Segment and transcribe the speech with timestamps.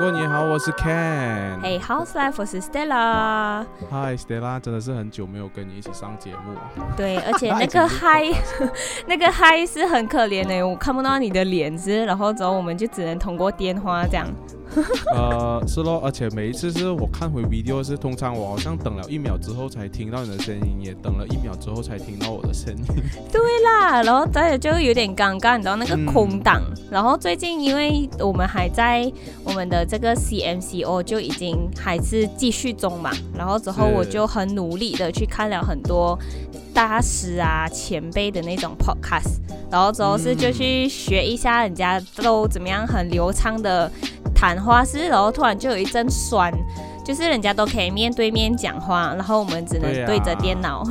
[0.00, 1.60] 过你好，我是 Ken。
[1.60, 3.62] Hey House Life，我是 Stella。
[3.90, 6.56] Hi Stella，真的是很久没有跟你一起上节目。
[6.96, 8.24] 对，而且 那个嗨，
[9.06, 14.26] 那个嗨是很可怜的，我看不到你的脸子，然后之后我们就只能通过电话这样。
[15.14, 22.84] 呃，是咯，而且每一次是我看回 video 是，通常我好像等了一秒之后才听到你的声音，也等了一秒之后才听到我的声音。
[23.32, 26.62] 对啦，然后大家就有点尴尬，你知道那个空档。
[26.90, 29.10] 然后最近因为我们还在
[29.44, 36.18] 我们的这个 CMCO 就已经还是继续中嘛，然后之后我就很努力的去看了很多
[36.72, 39.38] 大师啊前辈的那种 podcast，
[39.70, 43.90] 然后之后是就去学一下人家都怎么样很流畅的。
[44.40, 46.50] 谈话是，然后突然就有一阵酸，
[47.04, 50.82] 就是人家都可以面对面讲话，然后我们只能对着电脑。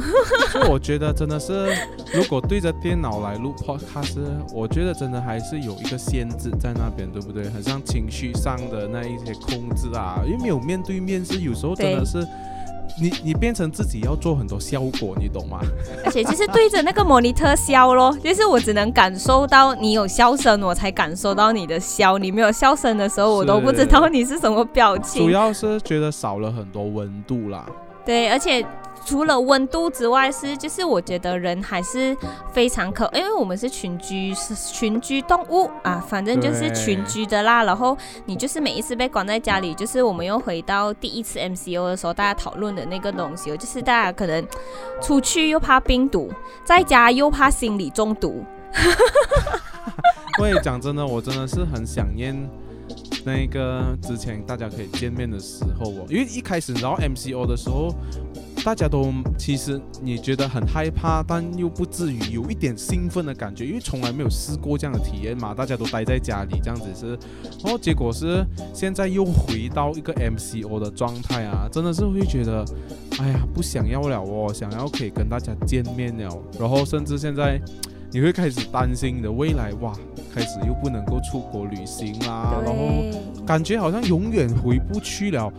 [0.69, 1.75] 我觉得真的是，
[2.13, 4.19] 如果对着电脑来录 podcast，
[4.53, 7.49] 我觉得真的还是有一个限制在那边，对不对？
[7.49, 12.23] 很像情绪上的那一些控制啊，因为没有面对面，是有时候真的是。
[12.97, 15.59] 你你变成自己要做很多效果，你懂吗？
[16.05, 22.17] 而且就是对着那个模拟特笑咯，就是我只能感受到你有笑声，我才感受到你的笑。
[22.17, 25.21] 你没有笑声的时候，我都不知道你是什么表情。
[25.23, 27.65] 主要是觉得少了很多温度啦。
[28.05, 28.65] 对，而且。
[29.05, 32.15] 除了温度之外，是就是我觉得人还是
[32.53, 37.63] 非常可，因为我们是群居，是群居动物啊，反正就是群居的啦。
[37.63, 44.45] 然后你就是每一次被关在家里，就是我们又回到第一次 MCO 的时候，大家讨论的那个东西，就是大家可能
[45.01, 46.31] 出去又怕病毒，
[46.63, 48.43] 在家又怕心理中毒。
[50.39, 52.35] 我也讲真的，我真的是很想念
[53.25, 57.93] 那个之前大家可以见面的时候哦，因为一开始然后 MCO 的时候。
[58.63, 65.53] 大家都其实你觉得很害怕，但又不至于有一点兴奋的感觉，因为从来没有试过这样的体验嘛。
[65.53, 67.17] 大家都待在家里这样子是，
[67.63, 72.63] 然后结果是现在又回到一个 MCO 的状态啊，真的是会觉得，
[73.19, 77.59] 哎呀，不想要了哦，想要可以跟大家见面了，然后甚至现在
[78.11, 79.93] 你会开始担心你的未来哇，
[80.33, 85.51] 开始又不能够出国旅行啦，然后感觉好像永远回不去了。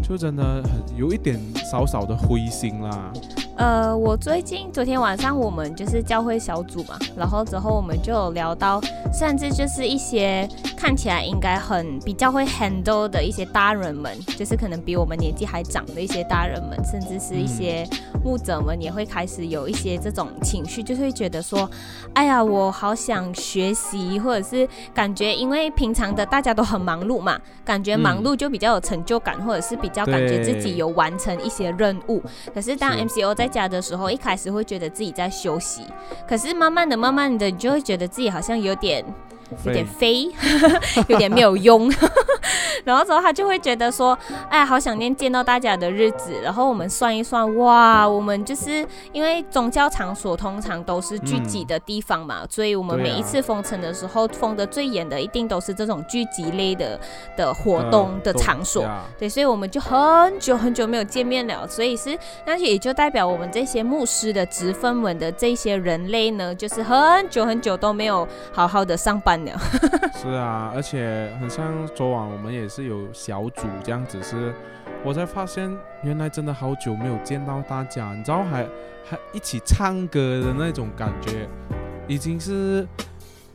[0.00, 1.38] 就真的很有一点
[1.70, 3.12] 少少的灰心啦。
[3.58, 8.80] 呃，我最近昨天晚上我们就是教会小组嘛，然后之后我们就有聊到，
[9.12, 17.84] 甚至就是一些看起来应该很比较会 handle 的一些大人们，就是可能比我们年纪还长的一些大人们，甚至是一些
[18.24, 21.68] 牧者们，也会开始有一些这种情绪，就是会觉得说，
[22.14, 32.22] 哎呀，我好想学习，或者是感觉因为平常的大家都很忙碌嘛，感觉忙碌就比较有成就感，或者是比较感觉自己有完成一些任务。
[32.54, 35.82] 可是当 MCO 在家的时候，一开始会觉得自己在休息，
[36.28, 39.04] 可是慢慢的、慢慢的，你就会觉得自己好像有点。
[39.64, 40.30] 有点飞，
[41.08, 41.90] 有点没有用，
[42.84, 44.16] 然后之后他就会觉得说，
[44.48, 46.32] 哎呀，好想念见到大家的日子。
[46.42, 56.98] 然后我们算一算，哇，我们就是因为宗教场所通常都是聚集的地方嘛，所以我们每一次封城的时候，封的最严的一定都是这种聚集类的
[57.36, 58.84] 的活动的场所。
[59.18, 61.66] 对，所以我们就很久很久没有见面了。
[61.66, 62.16] 所以是，
[62.46, 69.37] 那也就代表我们这些牧师的职分们的这些人类呢，就是很久很久都没有好好的上班。
[70.14, 74.52] 是啊，而且很像昨晚我们也是有小组这样子，是
[75.04, 75.70] 我才发现
[76.02, 78.64] 原来真的好久没有见到大家，你知道还
[79.08, 81.48] 还一起唱歌的那种感觉，
[82.06, 82.86] 已经是。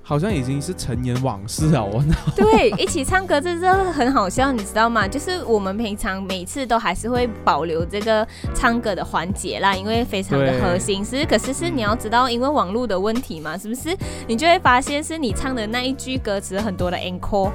[0.06, 2.04] 好像已经是陈年往事了，我。
[2.36, 5.08] 对，一起唱歌这真的很好笑，你知道吗？
[5.08, 11.04] 就是我们平常每次都还是会保留这个唱歌的环节啦，因为非常的核心。
[11.04, 13.96] 是，可是是你要知道，因为网络的问题嘛，是不是？
[14.28, 17.52] 你就会发现是你唱的那一句歌词很多的 encore。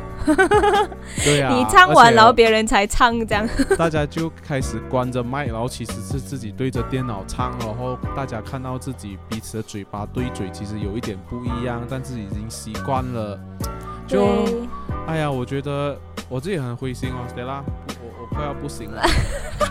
[1.25, 1.53] 对啊。
[1.57, 3.47] 你唱完，然后别人才唱这样。
[3.77, 12.29] 大家就开始关着麦，然后其实是自己对着电脑唱，然后大家看到自己彼此的嘴巴对嘴，其实有一点不一样，但自己。
[12.29, 13.39] 已经习惯了，
[14.07, 14.27] 就
[15.07, 15.97] 哎呀，我觉得
[16.29, 17.63] 我自己很灰心哦，Stella，
[18.01, 19.03] 我我快要不行了。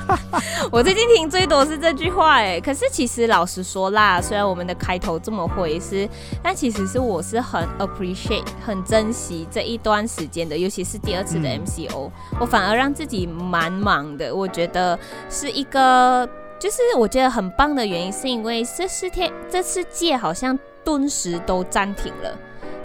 [0.72, 6.08] 我最近听最多是这句话哎，可是其实老实说啦，虽然我们的开头这么回是，
[6.42, 12.10] 但其实是我是很 appreciate 很珍惜这一段时间的，尤其是第二次的 MCO，
[12.40, 14.34] 我反而让自己蛮忙的。
[14.34, 14.98] 我觉得
[15.30, 16.28] 是一个，
[16.58, 22.38] 就是我觉得很棒的原因，是因为这四天这次界好像顿时都暂停了。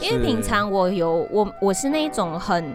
[0.03, 2.75] 因为平常我有我我是那种很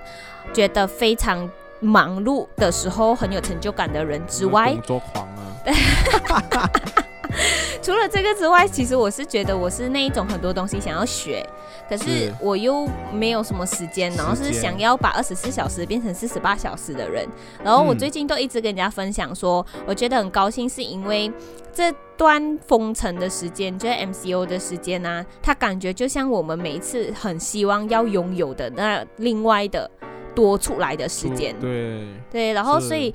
[0.54, 5.42] 觉得非常忙碌的时候很有成就感的人之外，工作狂啊。
[7.82, 11.48] 除了这个之外，其实我是觉得我是那一种很多东西想要学，
[11.90, 17.28] 可是是我又没有什么时间，然后是想要把二十四小时变成四十八小时的人。
[17.64, 21.32] 然后我嗯最近都一直跟人家分享说，我觉得很高兴，是因为
[21.74, 29.90] 这段封城的时间，就是 MCO 的时间呢、它感觉就像我们每一次很希望要拥有的那另外的
[30.36, 31.56] 多出来的时间。
[31.60, 33.14] 对，对，然后所以。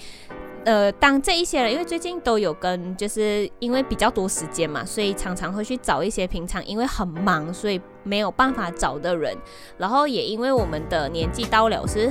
[0.65, 9.37] 呃，当这一些人，因为最近都有跟，就是因为比较多时间嘛，所以常常会去找一些平常因为很忙，所以没有办法找的人。
[9.79, 12.11] 然后也因为我们的年纪到了，是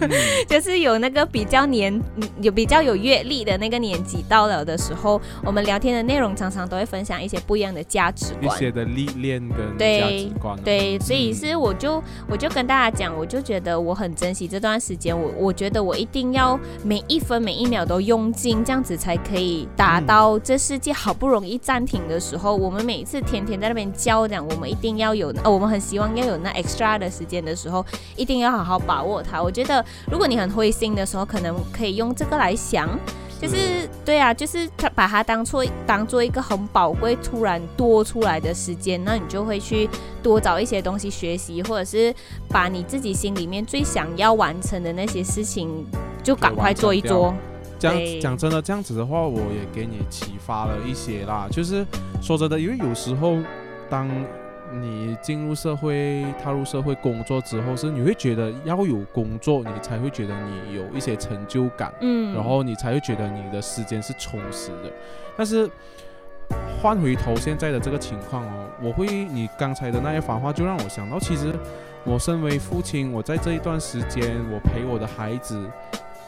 [0.00, 0.10] 嗯
[0.48, 8.44] 就是有那个比较年嗯有比较有阅历的那个年纪到了的时候，我们聊天的内容常常都会分享一些不一样的价值观。
[8.44, 27.84] 一些的历练跟对价值观啊，对，所以嗯是我就我就跟大家讲，我就觉得我很珍惜这段时间，我我觉得我一定要每一分每一秒都用尽，这样子才可以达嗯到这世界好不容易暂停的时候，我们每一次天天在那边教讲，我们一定要有，呃，我们很希望要有那 extra 的时间的时候，
[28.16, 29.42] 一定要好好把握它。
[29.42, 32.88] 我觉得如果你很灰心的时候，可能可以用这个来想。
[33.40, 39.88] 就是对啊，就是他把它当做当做一个很宝贵、突然多出来的时间，那你就会去
[40.20, 42.12] 多找一些东西学习，或者是
[42.48, 45.70] 把你自己心里面最想要完成的那些事情，
[46.24, 47.32] 就赶快做一做。
[47.78, 51.46] 这样讲真的，这样子的话，我也给你启发了一些啦。
[51.48, 51.86] 就是
[52.20, 53.36] 说真的，因为有时候
[53.88, 54.10] 当
[54.72, 64.92] 你进入社会、踏入社会工作之后，是你会觉得要有工作，你才会觉得你有一些成就感，嗯，然后你才会觉得你的时间是充实的。
[65.36, 65.68] 但是
[66.80, 71.52] 换回头现在的这个情况哦，我会你刚才的那一番话就让我想到，其实
[72.04, 75.60] 我身为父亲，我在这一段时间，我陪我的孩子。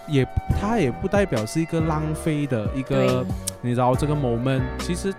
[0.09, 0.27] 也，
[0.59, 3.25] 他也不代表是一个浪费的一个，
[3.61, 5.15] 你知道这个 moment，其实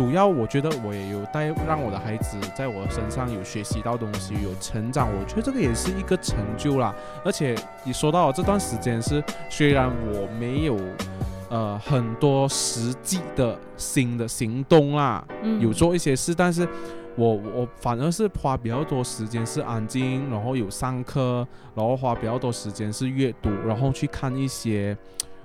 [0.00, 6.94] 主要我觉得我也有带让我的孩子在我身上有学习到东西，有成长，我觉得这个也是一个成就啦。
[7.22, 7.54] 而且
[7.84, 10.78] 你说到这段时间是，虽然我没有
[11.50, 16.66] 呃很多实际的新的行动啦，嗯有做一些事，但是
[17.14, 24.96] 我我反而是花比较多时间是安静，然后有上课，然后花比较多时间是阅读，然后去看一些，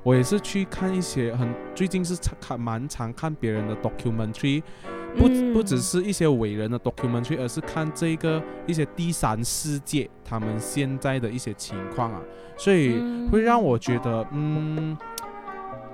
[0.06, 4.62] 我也是去看一些很最近是常看蛮常看别人的 documentary，
[5.18, 5.52] 不嗯。
[5.52, 12.22] 不只是一些伟人的 documentary，而是看这个一些第三世界他们现在的一些情况啊，
[12.56, 14.96] 所以嗯会让我觉得，嗯，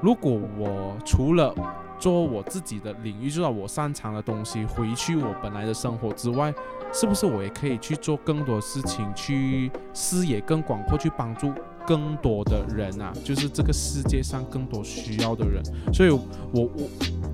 [0.02, 1.56] 如果我除了
[1.98, 6.54] 做我自己的领域，做到我擅长的东西，回去我本来的生活之外，
[6.92, 11.54] 是不是我也可以去做更多事情，去视野更广阔，去帮助
[11.88, 13.14] 更多的人啊？
[13.24, 15.62] 就是这个世界上更多需要的人。
[15.94, 16.22] 所以我，
[16.54, 16.70] 我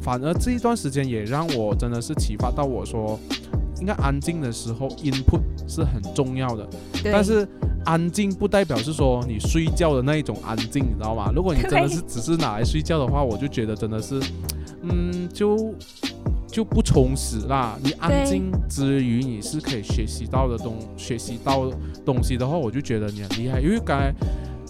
[0.01, 3.19] 反而这一段时间也让我真的是启发到我说，
[3.79, 6.67] 应该安静的时候 input 是很重要的。
[7.03, 7.47] 但是
[7.85, 11.31] 安静不代表是说你睡觉的那一种安静，你知道吗？
[11.35, 14.19] 如果你真的是只是拿来睡觉的话，我就觉得真的是，
[14.81, 15.73] 嗯，就
[16.57, 17.77] 就不充实啦。
[17.83, 21.69] 你安静之余，你是可以学习到的东，学习到
[22.03, 23.61] 东西的话，我就觉得你很厉害。
[23.61, 24.11] 因为刚才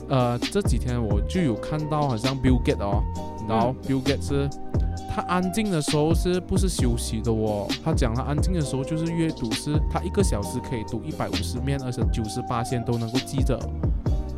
[0.10, 3.02] 呃这几天我就有看到，好像 Bill Gates 哦，
[3.40, 4.50] 你知道、Bill Gates 是。
[5.16, 7.66] 他安静的时候是不是休息的哦？
[7.86, 13.58] 他讲他安静的时候就是阅读，是他一个小时可以读一百五十面，而且九十八线都能够记着。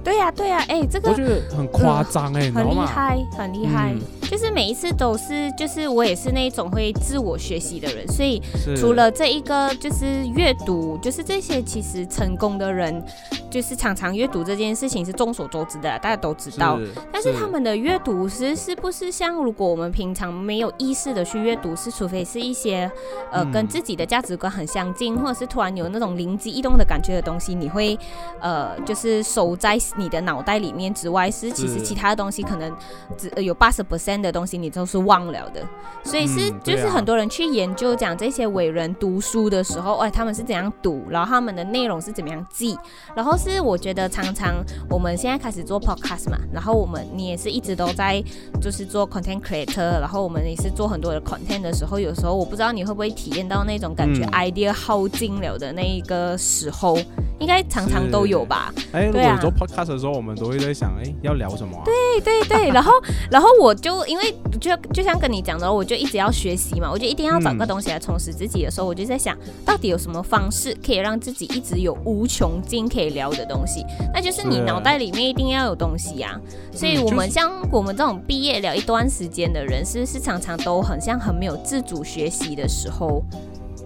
[0.03, 2.83] 对呀、对呀、哎、这个我觉得很夸张哎，你知很道吗？
[2.85, 3.93] 厉害，很厉害。
[3.93, 8.41] 嗯就是每一次都是，就是我也是那一种会自我学习的人，所以
[8.77, 13.03] 除了这一个就是阅读，就是这些其实成功的人，
[13.49, 16.77] 就是常常阅读这件事情是众所周知的，大家都知道。
[16.77, 22.89] 是但是他们的阅读是是不是像如果我们平常没有意识的去阅读，是除非是一些
[23.31, 23.49] 呃、嗯。
[23.51, 27.97] 跟自己的价值观很相近，或者是突然有那种灵机一动的感觉的东西，你会
[28.39, 32.71] 呃就是收在你的脑袋里面之外，是其实其他的东西可能
[33.17, 35.61] 只、呃有八十 percent 的东西你都是忘了的，
[36.03, 42.77] 所以是、就是很多人去研究讲这些伟人读书的时候，哎，他们是怎样读，然后他们的内容是怎么样记，
[43.15, 44.55] 然后是我觉得常常
[44.89, 48.23] 我们现在开始做 podcast 嘛，然后我们你也是一直都在
[48.59, 54.39] 就是做 content creator，然后我们也是做很多的 content 的时候，有时候我不知道你会不会体验到那种感觉嗯。
[54.39, 56.97] idea 耗尽了的那一个时候，
[57.39, 58.73] 应该常常都有吧？
[58.91, 61.83] 哎，如果做 podcast 的时候，我们都会在想，哎，要聊什么啊？
[61.85, 62.91] 对对对，然后
[63.31, 76.39] 然后我就因为就就像跟你讲的，我就一直要学习嘛，我就一定要找个嗯东西来充实自己的时候，我就在想到底有什么方式可以让自己一直有无穷尽可以聊的东西，那就是你脑袋里面一定要有东西呀、
[76.73, 83.23] 所以嗯我们像我们这种毕业了一段时间的人，是不是常常都很像很没有自主学习的时候？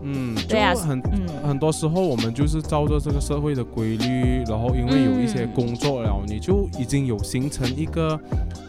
[0.03, 8.19] 嗯，对啊就很嗯，很多时候我们就是照着这个社会的规律，然后因为有一些嗯工作了，你就已经有形成一个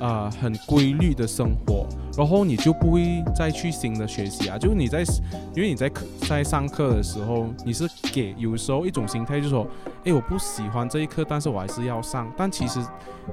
[0.00, 1.86] 呃很规律的生活，
[2.16, 4.56] 然后你就不会再去新的学习啊。
[4.58, 5.02] 就是你在
[5.54, 9.66] 因为你在课在上课的时候，你是给有时候一种心态，就是说，
[10.04, 12.30] 哎，我不喜欢这一课，但是我还是要上。
[12.36, 12.80] 但其实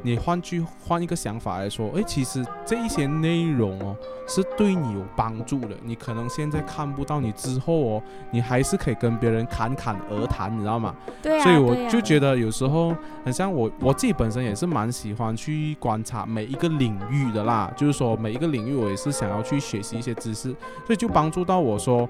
[0.04, 3.96] 你换句换一个想法来说，哎，其实这一些内容哦
[4.28, 5.70] 是对你有帮助的。
[5.84, 7.91] 你可能现在看不到，你之后哦，
[8.30, 10.94] 你还是可以跟别人侃侃而谈，你知道吗？
[11.24, 12.96] 对啊，所以我就觉得有时候
[13.26, 20.50] 很像我我自己本身也是蛮喜欢去观察每一个领域的啦，就是说每一个领域我也是想要去学习一些知识，
[20.86, 22.08] 所以就帮助到我说，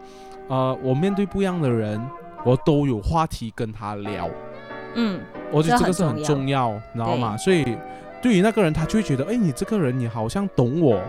[0.49, 2.01] 呃，我面对不一样的人，
[2.43, 4.27] 我都有话题跟他聊，
[4.95, 5.21] 嗯，
[5.51, 7.37] 我觉得这个是很很重要，你知道吗？
[7.37, 7.77] 所以
[8.21, 10.99] 对于那个人，他就会觉得，哎，你这个人你好像懂我。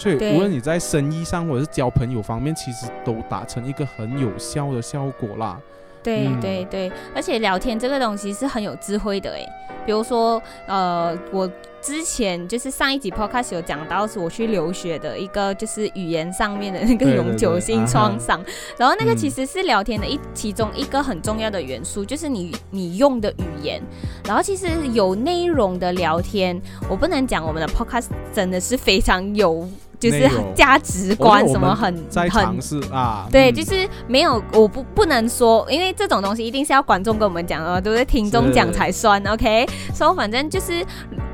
[0.00, 5.60] 所以，无论你在生意上或者是交朋友方面，其实都达成一个很有效的效果啦。
[6.02, 9.46] 对嗯对对，而且聊天这个东西是很有智慧的诶。
[9.84, 11.50] 比如说，呃，我
[11.82, 18.42] 之前就是上一集 podcast 有讲到，是我去留学的一个就是语言上面的那个永久性创伤，
[18.78, 23.82] 然后那个嗯其实是聊天的一其中一个很重要的元素，就是你你用的语言。
[24.24, 29.68] 然后其实有内容的聊天，我不能讲我们的 podcast 真的是非常有
[30.00, 38.04] 就是价值我观什么很在很尝试啊，对，嗯就是没有，我不不能说，因为这种东西一定是要观众跟我们讲哦，对不对？
[38.04, 39.68] 听众讲才算，OK？
[39.94, 40.84] 所以反正就是，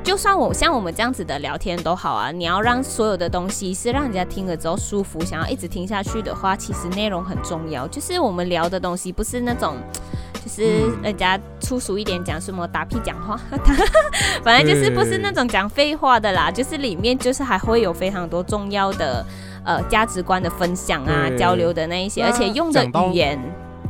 [0.03, 7.87] 就算我像我们这样子的聊天都好啊，你要让所有的东西是让人家听了之后舒服，想要一直听下去的话，其实内容很重要。
[7.87, 9.77] 就是我们聊的东西不是那种。
[10.47, 11.01] 就是嗯。
[11.03, 13.39] 人家粗俗一点讲什么打屁讲话，
[14.43, 19.25] 反正就是不是那种讲废话的啦，就是里面就是还会有非常多重要的
[19.63, 23.39] 呃价值观的分享啊、交流的那一些，而且用的语言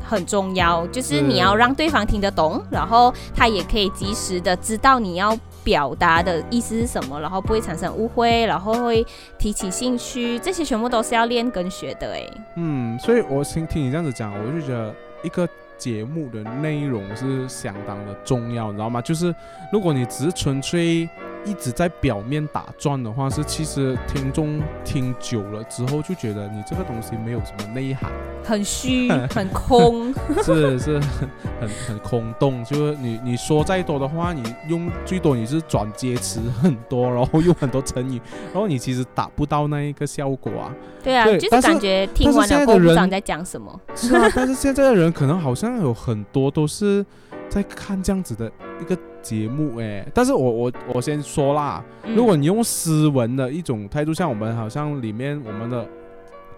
[0.04, 9.06] 很重要，就是是你要让对方听得懂，然后他也可以及时的知道你要表达的意思是什么，然后不会产生误会，然后会
[9.38, 12.30] 提起兴趣，这些全部都是要练跟学的哎。
[12.56, 19.02] 嗯，所以我听听你这样子讲，我就觉得一个节目的内容是相当的重要，你知道吗？
[19.02, 19.34] 就是
[19.72, 21.08] 如果你只是纯粹
[21.48, 28.12] 一直在表面打转的话，是其实听众听久了之后就觉得你这个东西没有什么内涵，
[28.44, 30.14] 很虚， 很空，
[30.44, 32.64] 是是很很很空洞。
[32.66, 38.20] 就是你你说再多的话，你用最多你是转接词很多，然后用很多成语，
[38.54, 40.76] 然后你其实达不到那一个效果啊。
[41.02, 43.80] 对啊，就是对但是感觉听完了过后不知道你在讲什么。
[43.96, 47.06] 是啊，但是现在的人可能好像有很多都是
[47.48, 48.52] 在看这样子的
[48.82, 55.86] 一个节目，哎，但是我我我先说啦，嗯如果你用斯文的一种态度，像我们好像里面我们的。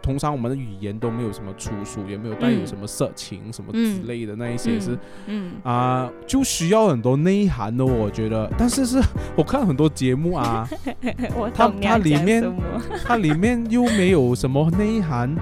[0.02, 4.98] 通常我们的语言都没有什么粗俗，也没有带有嗯什么色情什么嗯之类的那一些是
[5.28, 8.50] 嗯啊、就需要很多内涵的，我觉得。
[8.58, 8.98] 但是是
[9.36, 10.68] 我看很多节目啊，
[11.54, 12.52] 它它里面
[13.06, 15.36] 它里面又没有什么内涵，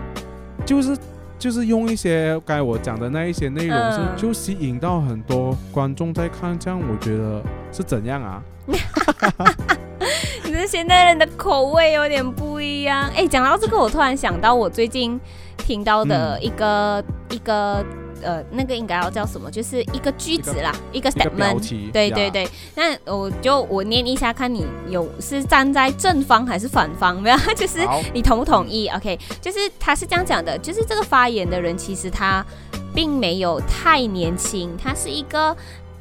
[0.65, 0.97] 就是
[1.37, 7.41] 就是用一些该我讲的那一些内容是、嗯就吸引到很多观众在看，这样我觉得
[7.71, 8.41] 是怎样啊？
[10.43, 13.09] 你是现代人的口味有点不一样。
[13.15, 15.19] 哎、讲到这个，我突然想到我最近
[15.57, 17.85] 听到的一个、一个
[18.21, 19.49] 呃，那个应该要叫什么？
[19.49, 21.91] 就是一个句子啦，一个 statement。
[21.91, 27.37] 对对，对，那我就我念一下，看你有是站在正方还是反方，没有？
[27.55, 27.79] 就是，
[28.13, 32.45] 你同不同意？OK，就是他是这样讲的，就是这个发言的人其实他
[32.93, 35.55] 并没有太年轻，他是一个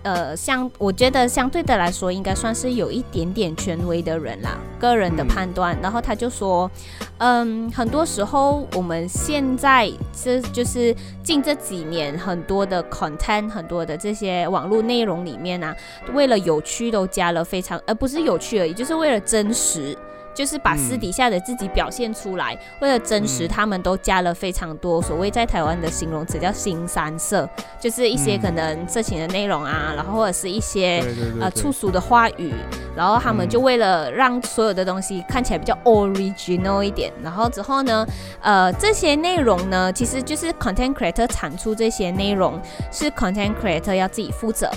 [0.07, 5.77] 呃，相我觉得相对的来说，应该算是有一点点权威的人啦，个人的嗯判断。
[5.83, 6.71] 然后他就说，
[7.19, 10.95] 嗯，很多时候我们现在这就是
[11.25, 15.75] 近这几年很多的 content，很多的这些网络内容里面啊，
[16.15, 19.99] 为了有趣都加了非常，而、不是有趣而已，就是为了真实。
[20.37, 22.57] 就是把私底下的自己表现出来。
[22.81, 27.49] 为了真实，他们都加了非常多所谓在台湾的形容词，叫“新三色”，
[27.81, 31.03] 就是一些可能色情的内容啊，然后或者是一些
[31.41, 32.53] 呃粗俗的话语，
[32.95, 38.07] 然后他们就为了让所有的东西看起来比较 original 一点，然后之后呢，
[38.43, 42.61] 呃，这些内容呢，其实就是 content creator 产出这些内容
[42.93, 44.71] 是 content creator 要自己负责。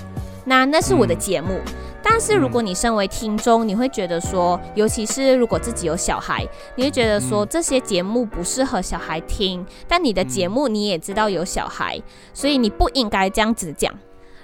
[0.46, 1.60] 那那是我的节目，
[2.02, 9.66] 但是如果你身为听众，你会觉得说，尤其是如果自己有小孩，你会觉得说这些节目不适合小孩听。
[9.88, 12.02] 但你的节目你也知道有小孩，
[12.34, 13.94] 所以你不应该这样子讲。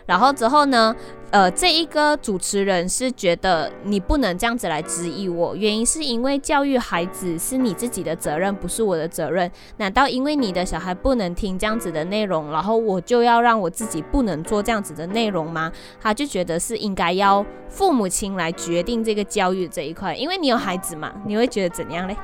[0.05, 0.95] 然后之后呢？
[1.31, 9.51] 呃，这一个主持人是觉得你不能这样子来质疑我，原因是因为教育孩子是你自己的责任，不是我的责任。
[9.75, 15.69] 难道因为你的小孩不能听这样子的内容，然后我就要让我自己不能做这样子的内容吗？
[15.99, 22.15] 他就觉得是应该要父母亲来决定这个教育这一块，因为你有孩子嘛，你会觉得怎样嘞？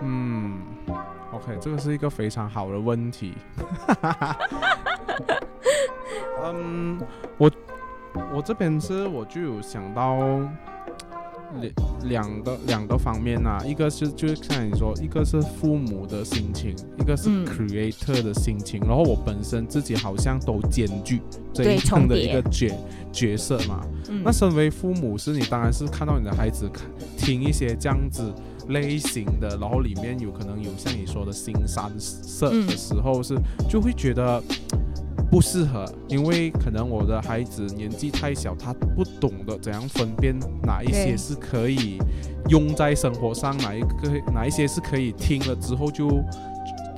[0.00, 0.60] 嗯
[1.32, 3.34] ，OK，这个是一个非常好的问题。
[6.44, 6.98] 嗯，
[7.38, 7.50] 我
[8.34, 10.18] 我这边是我就有想到
[11.60, 11.72] 两
[12.04, 21.20] 两个两个方面啊，一个是就是像你说，一个是父母的心情，一个是 creator 的心情，然后我本身自己好像都兼具
[21.52, 22.70] 这一样的一个角
[23.12, 23.80] 角色嘛。
[24.24, 26.70] 那身为父母，是你当然是看到你的孩子
[27.16, 28.32] 听一些这样子
[28.68, 33.36] 类型的，然后里面有可能有像你说的新三色的时候，是
[33.68, 34.42] 就会觉得。
[35.32, 41.96] 不适合，因为可能我的孩子年纪太小，他不懂得怎样分辨哪一些是可以
[42.50, 46.22] 用在生活上，哪一个哪一些是可以听了之后就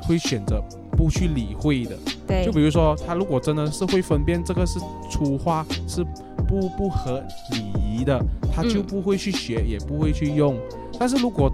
[0.03, 0.61] 会选择
[0.97, 1.97] 不去理会的。
[2.27, 6.03] 对，就比如说他如果真的是会分辨这个是粗话，是
[6.49, 7.23] 不不合
[7.53, 8.21] 礼仪的，
[8.53, 10.57] 他就不会去学，也不会去用。
[10.99, 11.49] 但是如果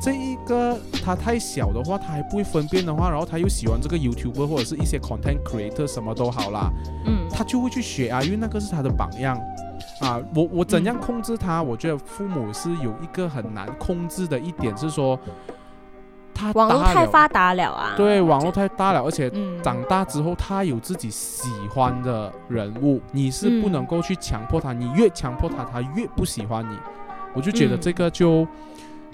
[0.00, 6.70] 这一个他太小的话，他还不会分辨的话，然后他又喜欢这个 YouTuber 或者是一些 Content Creator 什么都好啦，
[7.04, 9.38] 嗯，他就会去学啊，因为那个是他的榜样
[10.00, 10.18] 啊。
[10.34, 11.62] 我我怎样控制他？
[11.62, 15.20] 我觉得父母是有一个很难控制的一点是说，
[16.32, 19.30] 他网络太发达了啊，对，网络太大了，而且
[19.62, 26.74] 长大之后他有自己喜欢的人物，你是不能够去强迫他，你越强迫他，他越不喜欢你。
[27.34, 28.48] 我就觉得这个就。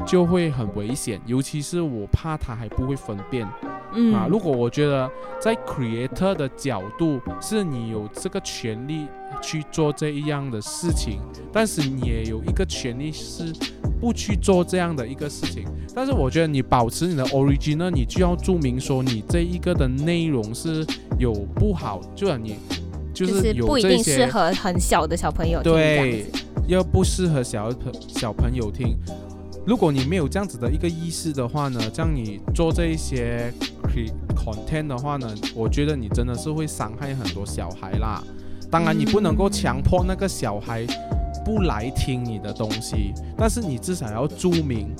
[0.05, 3.47] 就会很危险，尤其是我怕他还不会分辨，
[3.95, 4.13] 嗯。
[4.15, 5.11] 啊，如果我觉得
[5.41, 9.07] 在 creator 的角度是你有这个权利
[9.41, 11.21] 去做这一样的事情，
[11.53, 13.53] 但是你也有一个权利是
[14.01, 20.87] 不去做这样的一个事情，但是我觉得你保持你的 original，你就要注明说你这一个的内容是
[21.19, 22.57] 有不好，就你
[23.15, 26.27] 就是不一定适合很小的小朋友听对，
[26.69, 28.95] 又不适合小朋小朋友听。
[29.67, 33.53] 如果你没有这样子的一个意识的话呢，这样你做这一些
[34.37, 38.23] content 的话呢，我觉得你真的是会伤害很多小孩啦。
[38.71, 40.87] 当然，你不能够强迫那个小孩
[41.45, 44.95] 不来听你的东西，但是你至少要注明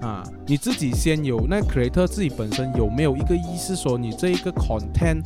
[0.00, 5.24] 啊，你自己先有那 creator 自己本身有没有一个意识说你这一个 content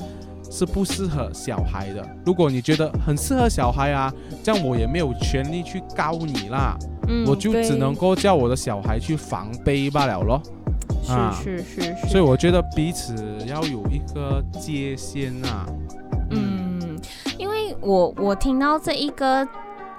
[0.51, 2.07] 是不适合小孩的。
[2.25, 6.77] 如果你觉得很适合小孩啊，这样我也没有权利去告你啦。
[7.27, 10.43] 我就只能够叫我的小孩去防备罢了咯。
[11.03, 13.15] 是是是是，所以我觉得彼此
[13.47, 15.67] 要有一个界限啊。
[16.31, 16.99] 嗯，
[17.39, 19.47] 因为我我听到这一个。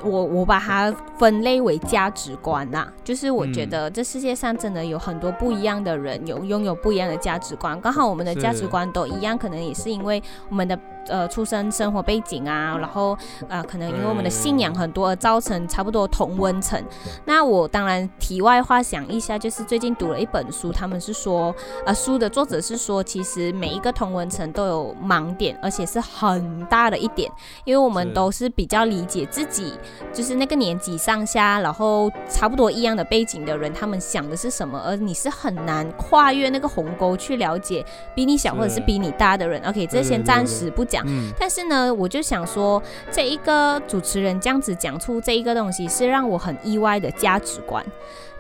[0.04, 7.80] 我我把它分类为价值观呐，就是我觉得这世界上真的有很多不一样的人，有拥有不一样的价值观。
[7.82, 13.18] 刚好我们的价值观都一样，可能也是因为我们的呃出生生活背景啊，然后
[13.48, 16.82] 呃可能因为我们的信仰很多而造成差不多同温层。
[17.26, 21.54] 那我当然题外话想一下，就是最近读了一本书，他们是说
[21.86, 27.32] 呃书的作者是说，其实每一个同温层都有盲点，而且是很大的一点，
[27.66, 29.74] 因为我们都是比较理解自己。
[30.14, 34.80] 就是那个年纪上下，然后差不多一样的背景的人，他们想的是什么？
[34.86, 39.62] 而你是很难跨越那个鸿沟去了解比你小或者是比你大的人。
[39.64, 40.97] OK，这先暂时不讲。
[41.38, 42.82] 但是呢，我就想说，
[43.12, 47.86] 这一个主持人这样子讲出这一个东西，是让我很意外的价值观。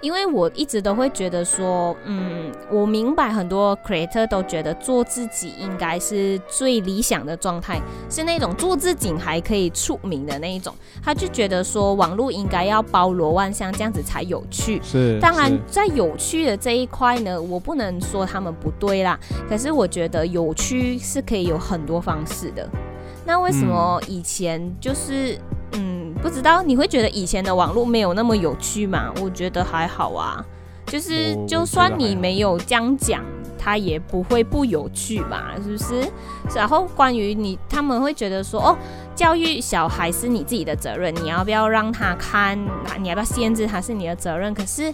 [0.01, 10.73] 因为我一直都会觉得说，嗯，我明白很多 creator 都觉得做自己应该是最理想的状态，是那种做自己还可以出名的那一种。
[11.03, 14.79] 他就觉得说，网络应该要包罗万象，这样子才有趣。
[14.83, 19.19] 是，当然在有趣的这一块呢，我不能说他们不对啦。
[19.49, 22.69] 可是我觉得有趣是可以有很多方式的。
[23.25, 25.38] 那为什么以前就是
[25.73, 29.12] 嗯，不知道你会觉得以前的网络没有那么有趣吗？
[29.21, 30.43] 我觉得还好啊，
[30.86, 33.23] 就是就算你没有这样讲，
[33.58, 35.53] 它也不会不有趣吧？
[35.63, 36.10] 是不是？
[36.56, 38.77] 然后关于你，他们会觉得说，哦，
[39.13, 42.58] 教育小孩是你自己的责任，你要不要让他看，
[43.01, 44.53] 你要不要限制他是你的责任。
[44.53, 44.93] 可是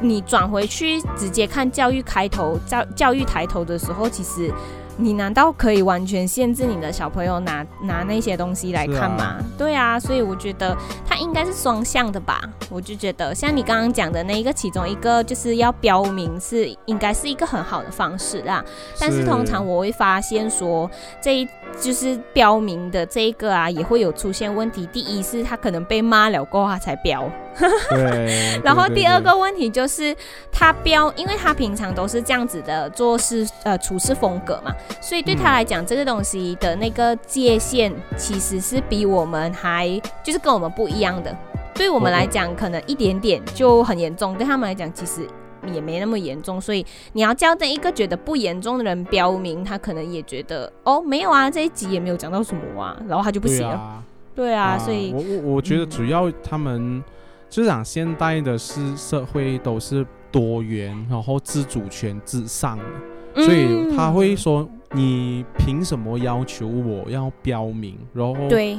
[0.00, 4.52] 你转回去直接看教育开头教教育抬头的时候，其实。
[5.00, 9.24] 你难道可以完全限制你的小朋友拿拿那些东西来看吗？
[9.24, 12.42] 啊对啊，所以我觉得它应该是双向的吧。
[12.68, 18.62] 我就觉得像你刚刚讲的那一个，其中一个就是要标明是应该是一个很好的方式啦。
[18.98, 21.48] 但是通常我会发现说，这一
[21.80, 24.86] 就是标明的这一个啊，也会有出现问题。
[24.92, 27.30] 第一是他可能被骂了过后他才标，
[27.90, 30.14] 对，然后第二个问题就是
[30.52, 39.88] 他标，因为他平常都是这样子的做事呃处事风格嘛，所以对他嗯来讲，这个东西的那个界限其实是比我们还
[40.22, 41.36] 就是跟我们不一样的。
[41.74, 45.24] 对我们来讲，可能一点点就很严重；对他们来讲，其实
[45.72, 46.60] 也没那么严重。
[46.60, 54.02] 所以你要叫那一个觉得不严重的人标明，他可能也觉得哦没有啊，这一集也没有讲到什么啊，然后他就不写了。
[54.34, 57.00] 对啊，对啊，所以我我我觉得嗯主要他们
[57.48, 68.78] 就是讲现代的是社会都是多元，然后自主权至上的，所以他会嗯说你凭什么要求我要标明，然后对。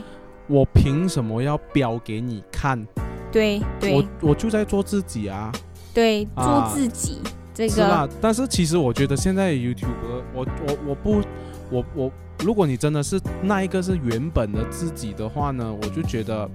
[0.51, 2.83] 我凭什么要标给你看？
[3.31, 3.93] 对对。
[3.93, 5.51] 我我就在做自己啊，
[5.93, 7.19] 对，做啊自己、
[7.53, 7.73] 这个。
[7.75, 8.09] 是啦。
[8.19, 9.89] 但是其实我觉得现在的 YouTube，
[10.33, 11.21] 我我我不
[11.69, 12.11] 我我，
[12.43, 16.49] 如果你真的是那一个是原本的自己的话呢，我就觉得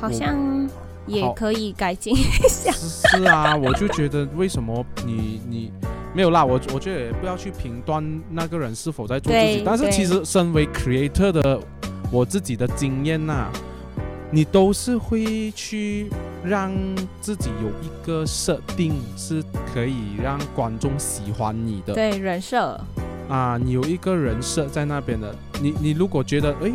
[0.00, 0.38] 好像
[1.08, 2.70] 也可以改进一下。
[2.72, 5.72] 是是啊，我就觉得为什么你你
[6.14, 11.60] 没有啦，我我觉得也不要去评断那个人是否在做自己，但是其实身为 creator 的
[12.10, 13.50] 我自己的经验呐、
[14.30, 16.10] 你都是会去
[16.44, 16.72] 让
[17.20, 19.42] 自己有一个设定，是
[19.72, 21.94] 可以让观众喜欢你的。
[21.94, 22.80] 对人设，
[23.28, 26.72] 啊，你有一个人设在那边的，你你如果觉得诶，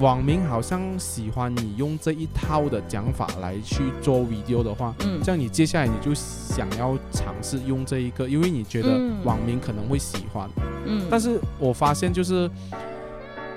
[0.00, 10.48] 网民好像喜欢你用这一套的讲法来去做 video 的话，嗯这样你接下来你就想要尝试用这一个，因为你觉得嗯网民可能会喜欢。
[10.86, 12.48] 嗯，但是我发现就是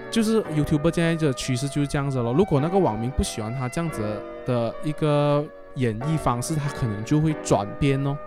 [0.09, 2.33] 就是 YouTube 现在的趋势就是这样子了。
[2.33, 4.01] 如果那个网民不喜欢他这样子
[4.45, 8.17] 的一个演绎方式，他可能就会转变哦。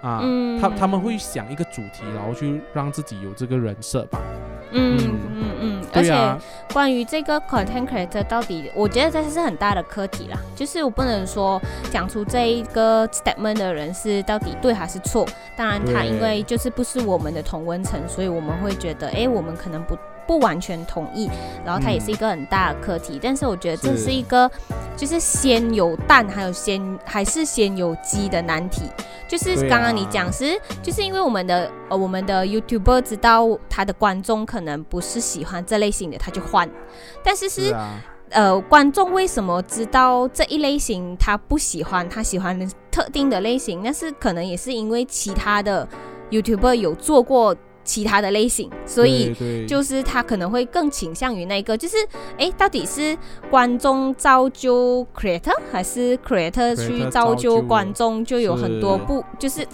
[0.00, 4.18] 啊，嗯他他们会想一个主题，然后去让自己有这个人设吧。
[4.72, 6.12] 嗯嗯嗯嗯，而且
[6.72, 10.38] 关于这个 content creator 到底，我觉得这是很大的课题啦。
[10.54, 15.26] 就是我不能说讲出这一个 statement 的人是到底对还是错。
[15.56, 21.30] 当然，他因为就是不是我们的同温层，所以我们会觉得，哎，我们可能不不完全同意。
[21.64, 24.50] 然后它也是一个很大的课题，但是我觉得这是是一个
[24.96, 28.82] 就是先有蛋还有先还是先有鸡的难题。
[29.28, 36.68] 就是刚刚你啊讲是，就是因为我们的呃我们的 YouTuber 知道他的观众可能不是喜欢这类型的，他就换。
[37.22, 42.58] 但是是是啊，呃，观众为什么知道这一类型他不喜欢，他喜欢
[42.90, 43.82] 特定的类型？
[43.82, 45.86] 那是可能也是因为其他的
[46.30, 47.54] YouTuber 有做过
[47.88, 49.34] 其他的类型，所以
[49.66, 51.96] 就是他可能会更倾向于那个，就是
[52.36, 53.16] 诶，到底是
[53.50, 58.22] 观众造就 creator，还是 creator 去造造就就观众？
[58.22, 59.66] 就有很多是不就是。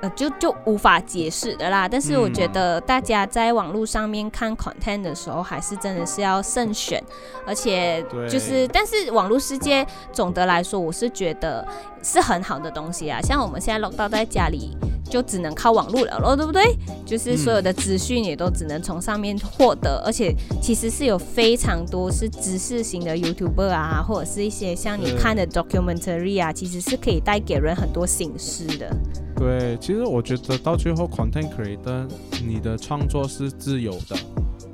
[0.00, 1.88] 呃，就就无法解释的啦。
[1.88, 7.02] 但是我觉嗯得大家在网络上面看 content 的时候，还是真的是要慎选，
[7.44, 8.00] 而且
[8.30, 11.66] 就是，但是网络世界总的来说，我是觉得
[12.00, 13.20] 是很好的东西啊。
[13.20, 14.76] 像我们现在 lock 到在家里，
[15.08, 16.76] 就只能靠网络了咯，对不对？
[17.04, 28.94] 就是所有的资讯也都只能从上面获得，而且其实是有非常多是知识型的 YouTuber 啊，或者是一些像你看的 documentary 啊，其实是可以带给人很多醒思的。
[29.36, 32.08] 对，其实我觉得到最后，content creator
[32.44, 34.16] 你的创作是自由的，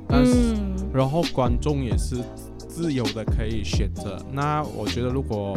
[0.07, 2.17] 但是、嗯，然后观众也是
[2.67, 4.17] 自由的可以选择。
[4.33, 5.55] 那我觉得如果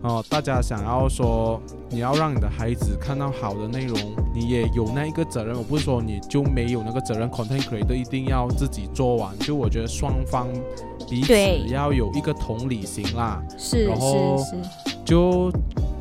[0.00, 3.98] 哦、大家想要说你要让你的孩子看到好的内容，
[4.32, 5.56] 你也有那一个责任。
[5.56, 9.36] 我不是说你就没有那个责任，content creator 一定要自己做完。
[9.40, 10.46] 就我觉得双方
[11.08, 11.34] 彼此
[11.68, 13.42] 要有一个同理心啦。
[13.58, 14.36] 是然后
[15.04, 15.50] 就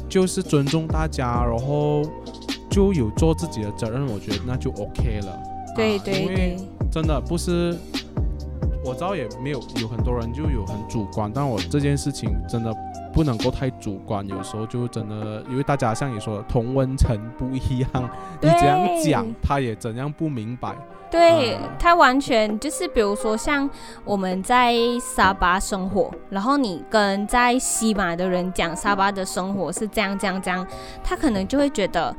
[0.07, 2.03] 就是尊重大家，然后
[2.69, 5.39] 就有做自己的责任，我觉得那就 OK 了。
[5.75, 6.57] 对啊因为对对，
[6.91, 7.75] 真的不是，
[8.85, 12.71] 我知道也没有有很多人就有很主观，但我这件事情真的
[13.17, 17.89] 不能够太主观，有时候就真的，因为大家像你说的同温层不一样，
[18.39, 20.75] 你怎样讲，他也怎样不明白。
[21.09, 23.67] 对他完全就是，比如说像
[24.03, 30.67] 我们在沙巴生活，然后你跟在西马的人讲沙巴的生活是这样这样这样，
[31.03, 32.15] 他可能就会觉得，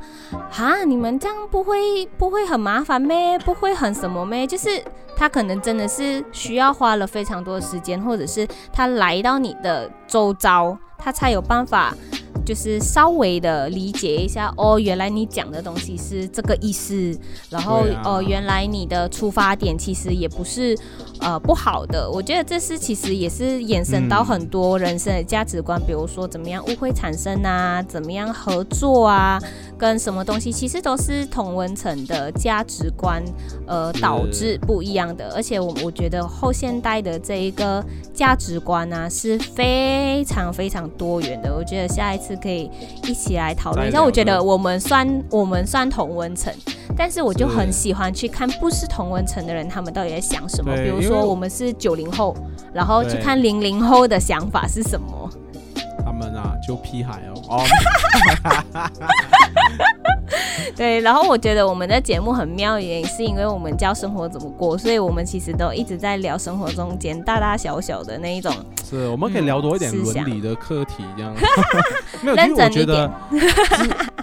[0.57, 3.39] 啊，你们这样不会不会很麻烦咩？
[3.39, 4.45] 不会很什么咩？
[4.45, 4.83] 就是
[5.15, 11.95] 他可能真的是需要花了非常多的时间，或者是他来到你的周遭，他才有办法。
[12.45, 17.15] 就是稍微的理解一下哦，原来你讲的东西是这个意思，
[17.47, 20.75] 然后哦，原来你的出发点其实也不是
[21.19, 22.09] 呃不好的。
[22.09, 29.39] 我觉得这是其实也是延伸到很多人生的价值观，比如说怎么样误会产生啊，怎么样合作啊，
[29.79, 33.23] 跟什么东西其实都是同温层的价值观
[33.67, 35.31] 呃导致不一样的。
[35.35, 41.55] 而且我我觉得后现代的这一个价值观呢是非常非常多元的。
[41.55, 42.35] 我觉得下一次。
[42.39, 42.71] 可以
[43.03, 44.01] 一起来讨论一下。
[44.01, 46.53] 我觉得我们算我们算同温层，
[46.95, 50.73] 但是我就很喜欢去看不是同温层的人，他们到底在想什么。
[50.75, 52.33] 比如说我们是九零后，
[52.73, 55.29] 然后去看零零后的想法是什么。
[56.19, 57.63] 他们啊，就屁孩哦。
[60.75, 68.53] 对，然后我觉得我们的节目很妙，也是因为我们教生活怎么过，所以我们其实都一直在聊生活中间大大小小的那一种。
[68.85, 71.33] 是，我们可以聊多一点伦理的课题，这样。
[72.21, 73.11] 没有，因为我觉得，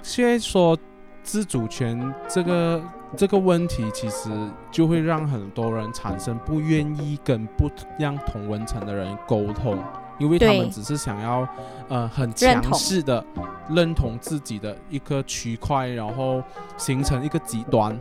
[0.03, 0.77] 现在说
[1.23, 2.83] 自主权这个
[3.17, 4.31] 这个问题，其实
[4.71, 9.77] 就会让很多人产生不愿意跟不让同文层的人沟通。
[10.19, 11.47] 因为他们只是想要，
[11.89, 13.25] 呃，很强势的
[13.71, 16.43] 认同自己的一个区块，然后
[16.77, 17.99] 形成一个极端。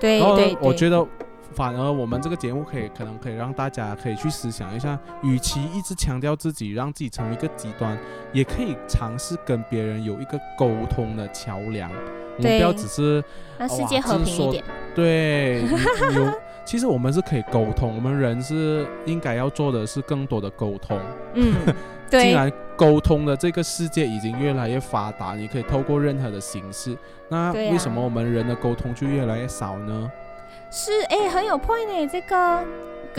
[0.00, 1.06] 对，然后我觉得，
[1.54, 7.96] 反而我们这个节目可以，可能可以让大家可以去思想一下，与其一直强调自己，让自己成为一个极端，
[8.32, 11.90] 也可以尝试跟别人有一个沟通的桥梁。
[12.36, 13.22] 不要只是
[13.56, 14.64] 让世界和平一点。
[14.92, 15.62] 对，
[16.14, 16.40] 有。
[16.64, 20.98] 其实我们是可以沟通，我们人是应该要做的是更多的沟通。
[21.34, 21.54] 嗯，
[22.10, 22.24] 对。
[22.24, 26.96] 既然沟通的这个世界已经越来越发达，你可以透过任何的形式，
[27.28, 30.10] 那为什么我们人的沟通就越来越少呢？
[30.70, 32.64] 是，哎，很有 point 呢，这个。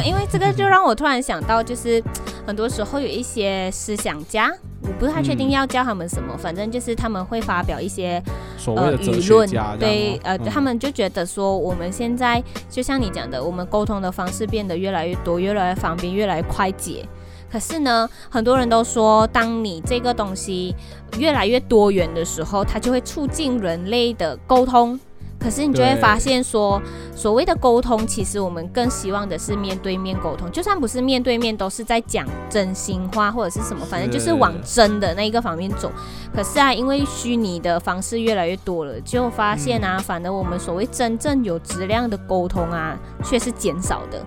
[0.03, 2.03] 因为这个就让我突然想到，就是
[2.45, 8.21] 很多时候有一些思想家，我不太确定要叫他们什么，反正就是他们会发表一些
[8.65, 17.03] 呃舆论，对，呃，他们就觉得说我们现在就像你讲的，我们沟通的方式变得越来越多，越来越方便，越来越快捷。
[17.51, 20.75] 可是呢，很多人都说，当你这个东西
[21.17, 24.99] 越来越多元的时候，它就会促进人类的沟通。
[25.39, 26.81] 可是你就会发现，说
[27.15, 30.51] 所谓的沟通，其实我们更希望的是面对面沟通。
[30.51, 35.91] 就算不是面对面，都是在讲真心话或者是什么，反正就是往真的那一个方面走。
[36.33, 44.23] 可是啊，因为虚拟的方式越来越多了，就发现啊，反而我们所谓真正有质量的沟通啊，却是减少的。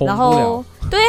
[0.00, 1.00] 然后对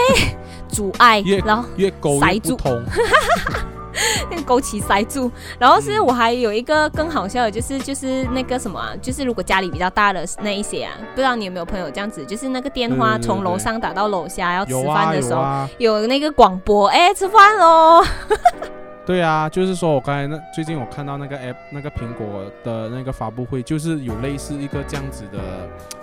[0.68, 2.58] 阻碍，然后越沟塞住。
[4.30, 18.04] 那个枸杞塞住，然后是我还有一个更好笑的，就是就是那个什么啊，就是如果家里比较大的那一些啊，不知道你有没有朋友这样子，就是那个电话从楼上打到楼下要吃饭的时候，有那个广播，哎，吃饭喽。
[19.06, 25.40] 对啊，就是说我刚才那最近我看到那个 app，那个苹果的那个发布会，就是有类似一个这样子的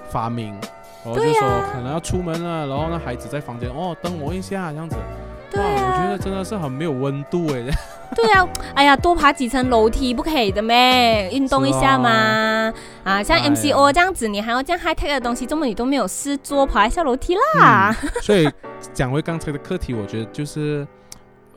[0.09, 0.55] 发明，
[1.05, 1.41] 然后就说
[1.73, 4.95] 可能要出门了，然后那孩子在房间，哦，等我一下这样子。
[5.55, 7.63] 哇，我觉得真的是很没有温度哎。
[8.15, 11.31] 对啊，哎呀，多爬几层楼梯不可以的咩？
[11.33, 12.73] 运动一下嘛。
[13.05, 17.97] 啊，像 MCO 这样子，你还要这样 high tech 的东西，这么你都没有事做，爬一下楼梯啦。
[18.21, 18.49] 所以
[18.93, 20.87] 讲回刚才的课题，我觉得就是，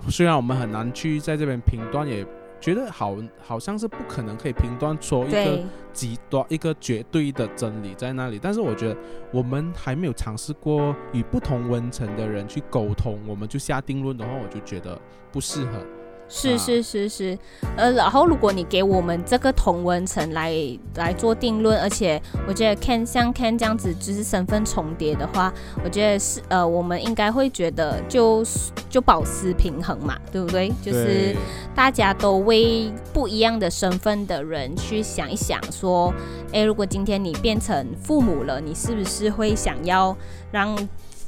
[0.09, 2.25] 虽然我们很难去在这边评断，也。
[2.59, 5.59] 觉得好，好像是不可能可以评断出一个
[5.93, 8.39] 极端、一个绝对的真理在那里。
[8.41, 8.97] 但是我觉得
[9.31, 14.99] 我们还没有尝试过与不同温层的人去沟通，我们就下定论的话，我就觉得
[15.31, 15.85] 不适合。
[16.27, 17.37] 是是是是，
[17.77, 20.53] 呃，然后如果你给我们这个同文层来
[20.95, 28.43] 来做定论，而且我觉得 Ken 像 Ken 这样子就是身份重叠的话，我觉得是呃，我们应该会觉得就
[28.89, 30.73] 就保持平衡嘛，对不对？
[30.81, 31.35] 就是
[31.75, 36.11] 大家都为不一样的身份的人去想一想，说，
[36.51, 40.17] 哎，如果今天你变成父母了，你是不是会想要
[40.51, 40.75] 让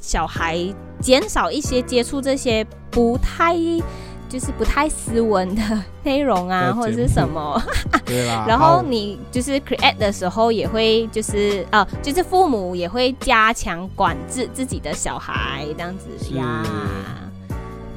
[0.00, 0.58] 小孩
[1.00, 3.56] 减少一些接触这些不太。
[4.28, 5.62] 就是不太斯文的
[6.04, 7.60] 内容啊，或者是什么，
[8.04, 8.44] 对啦。
[8.48, 16.62] 然后你就是 create 的时候也会就是呃，就是父母也会加强管制自己的小孩这样子呀。
[16.66, 17.28] 嗯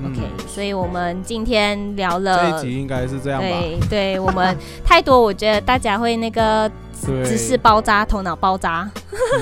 [0.04, 3.48] OK，所以我们今天聊了这了一，集应该是这样吧？
[3.48, 6.68] 对对，我们太多，我觉得大家会那个
[7.06, 8.90] 对，知识爆炸，头脑爆炸。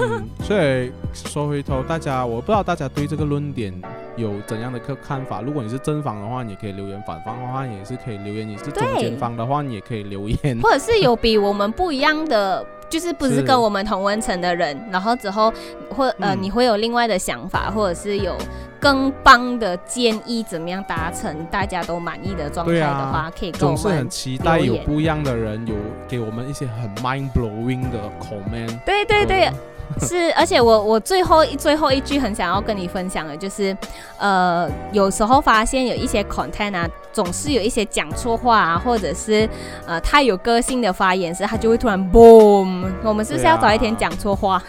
[0.02, 3.73] 嗯，所以说回头，大家我不知道大家对这个论点
[4.15, 5.41] 有怎样的看看法。
[5.41, 10.60] 如果你是正方的话，你可以留言；反方的话，也是可以留言；你是中间方的话，你也可以留言。
[10.62, 15.54] 或者是有比我们不一样的，就是不是是跟我们同温层的人，然后之后
[15.89, 18.36] 或呃、嗯你会有另外的想法，或者是有
[18.80, 24.10] 更棒的建议，怎么样达成大家都满意的状态对的啊话，可以跟我总是很。
[24.10, 25.76] 期待有不一样的人，有
[26.08, 28.80] 给我们一些很 mind blowing 的 comment。
[28.86, 29.54] 对对对嗯，
[30.06, 33.75] 是，而且我我最后一最后一句很想要跟你分享的就是，
[34.17, 39.49] 呃，有时候发现有一些 content 啊，总是有一些讲错话啊，或者是
[39.86, 42.86] 呃太有个性的发言时，他就会突然 boom。
[43.04, 44.62] 我们是不是要早一天讲错话？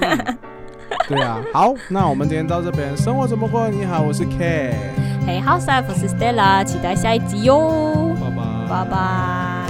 [0.00, 0.38] 嗯
[1.08, 3.68] 对啊，好，那我们今天到这边，生活怎么过？
[3.68, 5.84] 你好，我是 K，Hey，How's life？
[5.88, 9.69] 我是 Stella，期待下一集哟，拜拜，拜拜。